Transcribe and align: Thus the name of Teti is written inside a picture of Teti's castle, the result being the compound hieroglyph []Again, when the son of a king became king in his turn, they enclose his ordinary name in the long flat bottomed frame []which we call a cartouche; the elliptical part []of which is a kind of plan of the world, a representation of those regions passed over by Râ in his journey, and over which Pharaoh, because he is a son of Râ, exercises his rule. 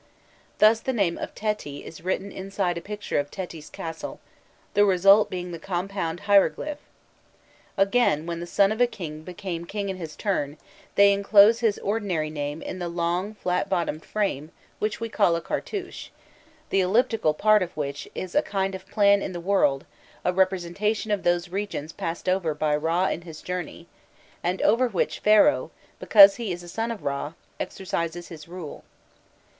Thus 0.57 0.79
the 0.79 0.93
name 0.93 1.19
of 1.19 1.35
Teti 1.35 1.85
is 1.85 2.01
written 2.03 2.31
inside 2.31 2.75
a 2.75 2.81
picture 2.81 3.19
of 3.19 3.29
Teti's 3.29 3.69
castle, 3.69 4.19
the 4.73 4.83
result 4.83 5.29
being 5.29 5.51
the 5.51 5.59
compound 5.59 6.21
hieroglyph 6.21 6.79
[]Again, 7.77 8.25
when 8.25 8.39
the 8.39 8.47
son 8.47 8.71
of 8.71 8.81
a 8.81 8.87
king 8.87 9.21
became 9.21 9.63
king 9.65 9.89
in 9.89 9.97
his 9.97 10.15
turn, 10.15 10.57
they 10.95 11.13
enclose 11.13 11.59
his 11.59 11.77
ordinary 11.83 12.31
name 12.31 12.63
in 12.63 12.79
the 12.79 12.87
long 12.87 13.35
flat 13.35 13.69
bottomed 13.69 14.03
frame 14.03 14.49
[]which 14.79 14.99
we 14.99 15.07
call 15.07 15.35
a 15.35 15.41
cartouche; 15.41 16.09
the 16.71 16.81
elliptical 16.81 17.35
part 17.35 17.61
[]of 17.61 17.77
which 17.77 18.09
is 18.15 18.33
a 18.33 18.41
kind 18.41 18.73
of 18.73 18.87
plan 18.89 19.21
of 19.21 19.33
the 19.33 19.39
world, 19.39 19.85
a 20.25 20.33
representation 20.33 21.11
of 21.11 21.21
those 21.21 21.49
regions 21.49 21.91
passed 21.93 22.27
over 22.27 22.55
by 22.55 22.75
Râ 22.75 23.13
in 23.13 23.21
his 23.21 23.43
journey, 23.43 23.85
and 24.41 24.63
over 24.63 24.87
which 24.87 25.19
Pharaoh, 25.19 25.69
because 25.99 26.37
he 26.37 26.51
is 26.51 26.63
a 26.63 26.67
son 26.67 26.89
of 26.89 27.01
Râ, 27.01 27.35
exercises 27.59 28.29
his 28.29 28.47
rule. 28.47 28.83